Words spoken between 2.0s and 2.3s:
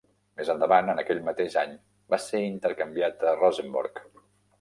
va